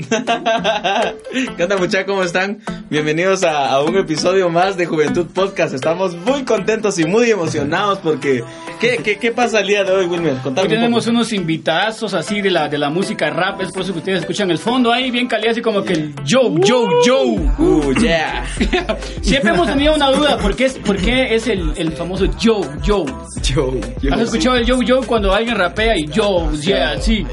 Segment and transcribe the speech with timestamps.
[1.56, 2.06] ¿Qué onda muchachos?
[2.06, 2.60] ¿Cómo están?
[2.90, 5.72] Bienvenidos a, a, un episodio más de Juventud Podcast.
[5.72, 8.42] Estamos muy contentos y muy emocionados porque...
[8.80, 10.38] ¿Qué, qué, qué pasa el día de hoy, Wilmer?
[10.38, 13.60] Contame hoy tenemos un unos invitazos así de la, de la música rap.
[13.60, 16.14] Es por eso que ustedes escuchan el fondo ahí bien caliente así como que el
[16.24, 17.22] yo, yo, yo.
[17.58, 18.44] Uh, yeah.
[19.22, 20.38] Siempre hemos tenido una duda.
[20.38, 23.04] ¿Por qué es, por qué es el, el famoso yo, yo?
[23.42, 24.14] Yo, yo.
[24.14, 27.24] ¿Has escuchado el yo, yo cuando alguien rapea y yo, yeah, sí?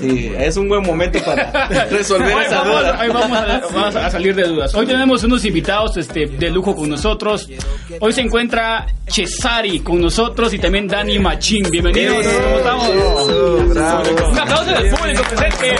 [0.00, 3.00] Sí, es un buen momento para resolver esa vamos, duda.
[3.00, 4.74] Ahí vamos a, vamos a salir de dudas.
[4.74, 7.48] Hoy tenemos unos invitados este, de lujo con nosotros.
[8.00, 11.68] Hoy se encuentra Cesari con nosotros y también Dani Machín.
[11.70, 12.24] Bienvenidos.
[12.24, 12.88] ¿Cómo estamos?
[14.30, 15.74] Un aplauso del público presente.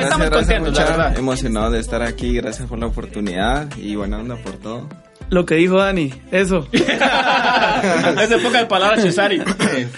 [0.00, 1.18] Estamos contentos, la verdad.
[1.18, 4.88] Emocionado de estar aquí, gracias por la oportunidad y buena onda por todo.
[5.30, 6.68] Lo que dijo Dani, eso.
[6.72, 9.40] es de pocas palabras, Cesari.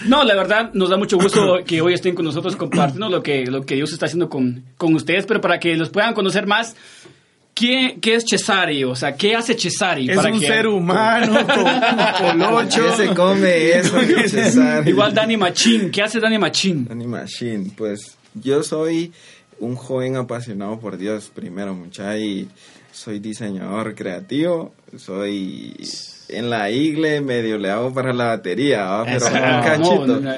[0.05, 3.45] No, la verdad, nos da mucho gusto que hoy estén con nosotros compartiendo lo que,
[3.45, 6.75] lo que Dios está haciendo con, con ustedes, pero para que los puedan conocer más,
[7.57, 8.83] ¿Qué, ¿Qué, es Cesari?
[8.83, 10.11] O sea, ¿qué hace Cesari?
[10.11, 10.45] Es para un que...
[10.45, 12.85] ser humano con colocho.
[12.85, 14.91] ¿Qué se come eso, Cesari?
[14.91, 15.89] Igual Dani Machín.
[15.89, 16.85] ¿Qué hace Dani Machín?
[16.85, 19.11] Dani Machín, pues yo soy
[19.59, 22.49] un joven apasionado por Dios primero, mucha, y
[22.91, 25.75] soy diseñador creativo, soy
[26.29, 30.33] en la igle medio le hago para la batería, pero un cachito, no, no,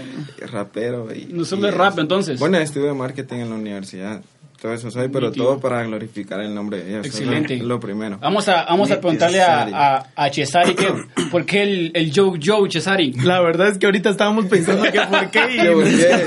[0.51, 1.13] rapero.
[1.13, 2.39] Y, No solo y es rap, entonces.
[2.39, 4.21] Bueno, estuve marketing en la universidad.
[4.61, 7.05] Todo eso soy, pero todo para glorificar el nombre de Dios.
[7.05, 7.55] Excelente.
[7.55, 8.17] Es lo primero.
[8.19, 10.87] Vamos a, vamos a preguntarle a, a, a Cesari que,
[11.31, 13.13] por qué el, el Joe Joe Cesari.
[13.13, 15.39] La verdad es que ahorita estábamos pensando que por qué.
[15.49, 16.23] y- ¿Qué, por qué?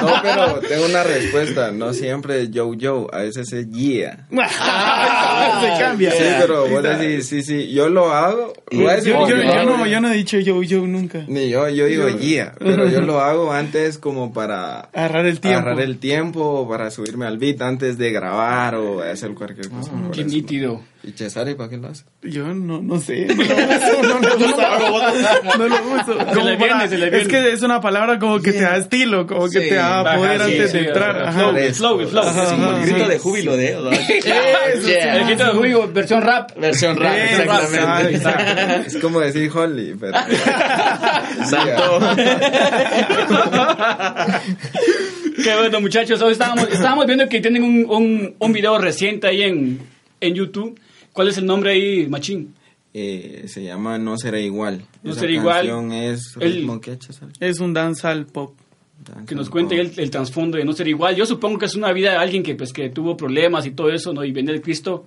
[0.00, 1.70] No, pero tengo una respuesta.
[1.72, 3.06] No siempre es yo, yo.
[3.12, 4.26] A veces es yeah.
[5.60, 6.10] Se cambia.
[6.12, 7.70] Sí, pero vos decís, sí, sí.
[7.72, 8.52] Yo lo hago.
[8.70, 11.24] Lo Yo, yo- yo lo no, yo no he dicho yo, yo nunca.
[11.28, 12.52] Ni yo, yo digo yeah.
[12.58, 15.58] Pero yo lo hago antes como para Agarrar el tiempo.
[15.60, 19.90] agarrar el tiempo o para subirme al beat antes de grabar o hacer cualquier cosa.
[19.94, 20.30] Ah, Qué eso.
[20.30, 20.80] nítido.
[21.04, 22.04] ¿Y Cesari para qué lo hace?
[22.22, 23.26] Yo no, no sé.
[23.26, 25.58] No lo uso.
[25.58, 26.18] No, lo uso.
[26.18, 28.60] Se Como le viene, para- se le Es que es una palabra como que te
[28.60, 31.22] da estilo, como que Sí, te da ajá, poder sí, antes sí, de entrar.
[31.22, 31.28] ajá.
[31.28, 31.52] Ajá.
[31.74, 32.22] Flow, flow, flow.
[32.22, 33.10] Ajá, Es como el grito sí.
[33.10, 33.62] de júbilo de
[34.86, 35.16] Yeah.
[35.16, 36.56] El grito de Julio, versión rap.
[36.56, 38.16] Versión rap, exactamente.
[38.16, 38.52] exacto.
[38.86, 40.16] Es como decir Holly, pero...
[41.48, 42.00] Santo.
[45.42, 46.20] Qué bueno, muchachos.
[46.22, 49.80] Hoy estábamos, estábamos viendo que tienen un, un, un video reciente ahí en,
[50.20, 50.78] en YouTube.
[51.12, 52.54] ¿Cuál es el nombre ahí, Machín?
[52.94, 54.84] Eh, se llama No Será Igual.
[55.02, 55.92] No Será Igual.
[55.92, 57.32] es El- ritmo que Cesari?
[57.40, 58.54] Es un dancehall pop.
[59.26, 61.16] Que nos cuente el, el trasfondo de no ser igual.
[61.16, 63.88] Yo supongo que es una vida de alguien que, pues, que tuvo problemas y todo
[63.90, 64.24] eso, ¿no?
[64.24, 65.06] Y viene el Cristo,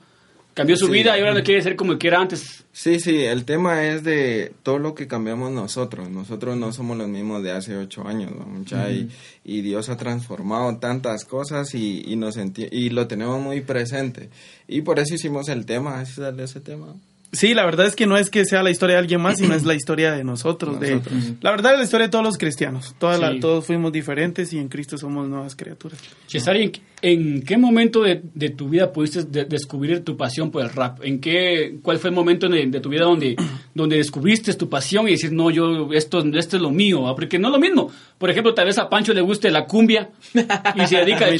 [0.55, 0.91] cambió su Sí.
[0.91, 2.65] vida y ahora no quiere ser como que era antes.
[2.71, 6.09] Sí, sí, el tema es de todo lo que cambiamos nosotros.
[6.09, 8.45] Nosotros no somos los mismos de hace ocho años, ¿no?
[8.45, 9.09] Mucha, y,
[9.43, 14.29] y Dios ha transformado tantas cosas y, y, nos y lo tenemos muy presente.
[14.67, 16.95] Y por eso hicimos el tema, sale ese tema.
[17.35, 19.53] Sí, la verdad es que no es que sea la historia de alguien más, sino
[19.53, 20.79] es la historia de nosotros.
[20.79, 21.15] de- Nosotros.
[21.41, 22.95] la verdad es la historia de todos los cristianos.
[22.97, 23.39] Toda la- Sí.
[23.39, 25.99] todos fuimos diferentes y en Cristo somos nuevas criaturas.
[26.27, 30.63] Cesari, ¿en, en qué momento de, de tu vida pudiste de- descubrir tu pasión por
[30.63, 30.99] el rap?
[31.03, 33.35] ¿En qué, ¿Cuál fue el momento de, de tu vida donde,
[33.73, 37.03] donde descubriste tu pasión y decir, no, yo, esto, esto es lo mío?
[37.03, 37.15] ¿va?
[37.15, 37.91] Porque no es lo mismo.
[38.17, 41.37] Por ejemplo, tal vez a Pancho le guste la cumbia y se dedica A mí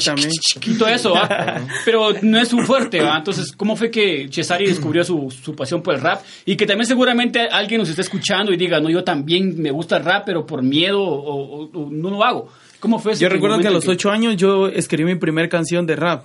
[0.86, 1.66] a eso, ¿va?
[1.84, 3.00] pero no es su fuerte.
[3.00, 3.16] ¿va?
[3.16, 6.20] Entonces, ¿cómo fue que Cesari descubrió su, su pasión por el rap?
[6.44, 9.96] Y que también seguramente alguien nos esté escuchando y diga, no, yo también me gusta
[9.96, 12.48] el rap, pero por miedo o, o- o no lo hago.
[12.78, 15.86] ¿Cómo fue ese Yo recuerdo que a los ocho años yo escribí mi primer canción
[15.86, 16.24] de rap.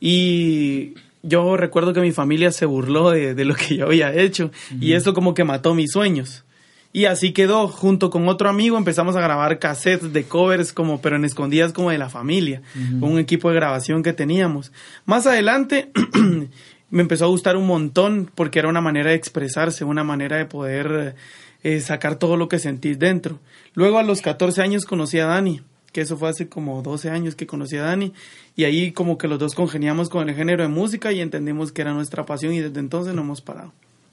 [0.00, 4.50] Y yo recuerdo que mi familia se burló de, de lo que yo había hecho.
[4.80, 6.44] Y eso como que mató mis sueños.
[6.92, 11.16] Y así quedó, junto con otro amigo empezamos a grabar cassettes de covers, como, pero
[11.16, 12.62] en escondidas como de la familia,
[13.00, 14.72] con un equipo de grabación que teníamos.
[15.04, 15.90] Más adelante
[16.90, 20.46] me empezó a gustar un montón porque era una manera de expresarse, una manera de
[20.46, 21.16] poder
[21.62, 23.40] eh, sacar todo lo que sentís dentro.
[23.74, 27.34] Luego a los 14 años conocí a Dani, que eso fue hace como 12 años
[27.34, 28.12] que conocí a Dani,
[28.54, 31.82] y ahí como que los dos congeniamos con el género de música y entendimos que
[31.82, 33.72] era nuestra pasión y desde entonces no hemos parado.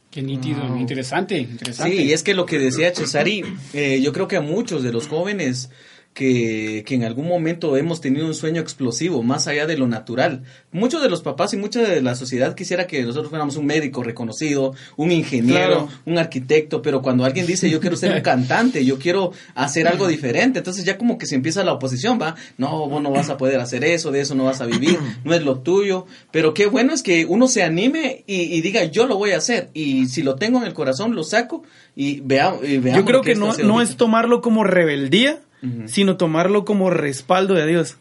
[0.09, 1.95] Qué nítido, interesante, interesante.
[1.95, 3.43] Sí, y es que lo que decía Cesari,
[3.73, 5.71] eh, yo creo que a muchos de los jóvenes
[6.13, 10.43] que, que en algún momento hemos tenido un sueño explosivo, más allá de lo natural.
[10.71, 14.03] Muchos de los papás y mucha de la sociedad quisiera que nosotros fuéramos un médico
[14.03, 15.89] reconocido, un ingeniero, Claro.
[16.05, 20.07] un arquitecto, pero cuando alguien dice yo quiero ser un cantante, yo quiero hacer algo
[20.07, 23.37] diferente, entonces ya como que se empieza la oposición, va, no, vos no vas a
[23.37, 26.67] poder hacer eso, de eso no vas a vivir, no es lo tuyo, pero qué
[26.67, 30.05] bueno es que uno se anime y, y diga yo lo voy a hacer, y
[30.07, 31.63] si lo tengo en el corazón lo saco
[31.95, 33.01] y, vea, y veamos.
[33.01, 33.83] Yo creo que no, no ahorita.
[33.91, 35.39] es tomarlo como rebeldía,
[35.85, 37.97] Sino tomarlo como respaldo de Dios.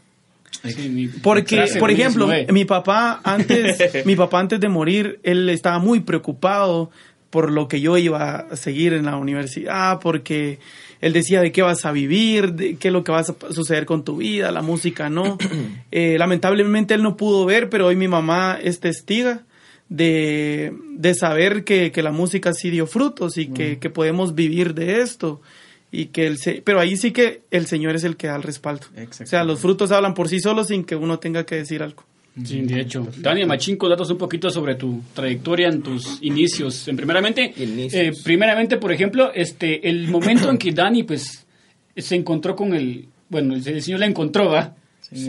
[0.65, 2.47] Sí, mi- Porque, clase por ejemplo, eh.
[2.53, 6.91] mi papá antes, mi papá antes de morir, él estaba muy preocupado
[7.31, 10.59] por lo que yo iba a seguir en la universidad, porque
[11.01, 13.87] él decía de qué vas a vivir, de qué es lo que va a suceder
[13.87, 15.39] con tu vida, la música no.
[15.91, 19.43] Eh, lamentablemente él no pudo ver, pero hoy mi mamá es testiga
[19.89, 24.75] de, de saber que, que la música sí dio frutos y que, que podemos vivir
[24.75, 25.41] de esto.
[25.95, 28.43] Y que el, se- pero ahí sí que el Señor es el que da el
[28.43, 28.87] respaldo.
[29.21, 32.03] O sea, los frutos hablan por sí solos sin que uno tenga que decir algo.
[32.45, 33.07] Sí, de hecho.
[33.19, 36.89] Dani Machinco, datos un poquito sobre tu trayectoria en tus inicios.
[36.89, 37.93] En primeramente, Inicios.
[37.95, 41.45] eh, primeramente, por ejemplo, este, el momento en que Dani, pues,
[41.95, 44.75] se encontró con el, bueno, el, el Señor la encontró, ¿va?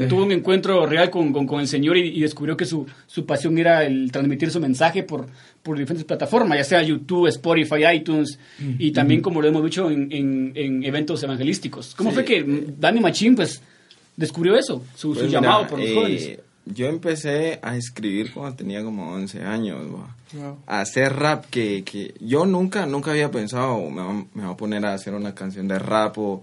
[0.08, 3.26] Tuvo un encuentro real con, con- con el Señor y, y descubrió que su, su
[3.26, 5.26] pasión era el transmitir su mensaje por,
[5.62, 8.38] por diferentes plataformas, ya sea YouTube, Spotify, iTunes
[8.80, 11.96] y también, como lo hemos dicho, en, en- en eventos evangelísticos.
[11.96, 12.14] ¿Cómo Sí.
[12.16, 13.62] fue que Dani Machín, pues,
[14.16, 16.40] descubrió eso, su, su Pues mira, llamado por los eh, jóvenes?
[16.66, 19.82] Yo empecé a escribir cuando tenía como 11 años,
[20.66, 24.58] a hacer rap que, que yo nunca, nunca había pensado, me va, me va a
[24.58, 26.42] poner a hacer una canción de rap o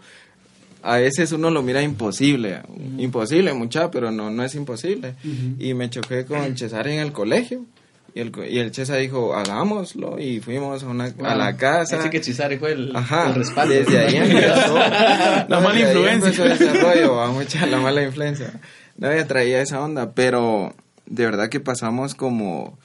[0.82, 2.60] a veces uno lo mira imposible,
[2.98, 5.14] imposible mucha, pero no, no es imposible.
[5.58, 7.64] Y me choqué con el en el colegio.
[8.12, 10.18] Y el, co- y el César dijo, hagámoslo.
[10.18, 12.00] Y fuimos a, una, a la casa.
[12.00, 13.72] Así que Chisari fue el, Ajá, el respaldo.
[13.72, 14.74] desde ahí empezó.
[14.76, 16.44] La No, mala desde ahí influencia.
[16.44, 18.52] empezó ese rollo, va, mucha la mala influencia.
[18.96, 20.74] No, traía esa onda, pero
[21.06, 22.76] de verdad que pasamos como,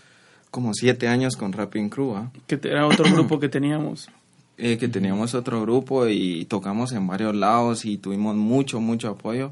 [0.51, 2.31] como siete años con Rapping Crew, ¿ah?
[2.45, 4.09] Que era otro grupo que teníamos.
[4.57, 9.51] Eh, que teníamos otro grupo y tocamos en varios lados y tuvimos mucho, mucho apoyo.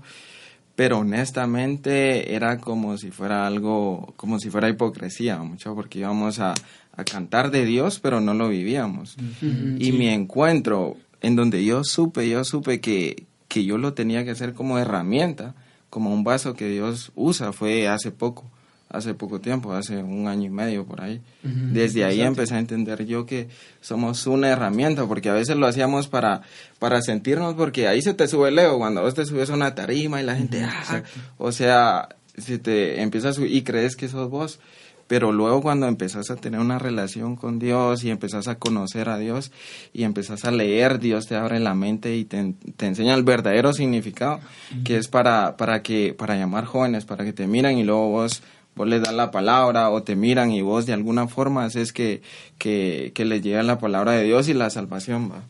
[0.76, 6.54] Pero honestamente era como si fuera algo, como si fuera hipocresía, mucho, porque íbamos a,
[6.96, 9.18] a cantar de Dios, pero no lo vivíamos.
[9.42, 14.32] Y mi encuentro, en donde yo supe, yo supe que, que yo lo tenía que
[14.32, 15.54] hacer como herramienta,
[15.90, 18.50] como un vaso que Dios usa, fue hace poco,
[18.94, 21.19] hace poco tiempo, hace un año y medio por ahí.
[21.42, 23.50] Desde ahí empecé a entender yo que
[23.81, 26.44] somos una herramienta, porque a veces lo hacíamos para,
[26.80, 29.75] para sentirnos, porque ahí se te sube el ego, cuando vos te subes a una
[29.75, 31.04] tarima y la gente, ah,
[31.38, 32.07] o sea,
[32.38, 34.60] si te empiezas a subir y crees que sos vos,
[35.07, 39.18] pero luego cuando empezás a tener una relación con Dios y empezás a conocer a
[39.18, 39.51] Dios
[39.92, 43.74] y empezás a leer, Dios te abre la mente y te, te enseña el verdadero
[43.74, 44.39] significado,
[44.84, 48.42] que es para, para, que, para llamar jóvenes, para que te miran y luego vos,
[48.75, 52.22] vos les das la palabra o te miran y vos de alguna forma haces que,
[52.58, 55.31] que, que les llegue la palabra de Dios y la salvación.
[55.31, 55.44] ¿va?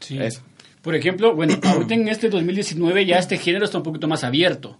[0.00, 0.18] Sí.
[0.18, 0.42] Eso.
[0.82, 4.78] Por ejemplo, bueno, ahorita en este 2019 ya este género está un poquito más abierto.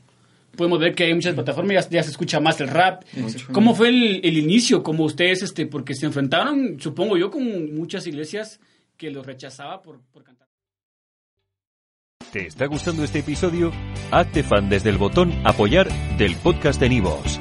[0.57, 3.05] Podemos ver que hay muchas plataformas, ya, ya se escucha más el rap.
[3.53, 4.83] ¿Cómo fue el, el inicio?
[4.83, 8.59] como ustedes, este, porque se enfrentaron, supongo yo, con muchas iglesias
[8.97, 10.49] que los rechazaba por, por cantar.
[12.33, 13.73] ¿Te está gustando este episodio?
[14.11, 17.41] Hazte fan desde el botón Apoyar del podcast de Nivos.